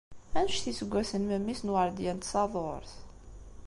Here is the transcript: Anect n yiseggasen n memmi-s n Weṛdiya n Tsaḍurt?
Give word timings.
Anect 0.37 0.63
n 0.65 0.67
yiseggasen 0.69 1.21
n 1.25 1.27
memmi-s 1.29 1.61
n 1.63 1.73
Weṛdiya 1.73 2.13
n 2.13 2.19
Tsaḍurt? 2.19 2.91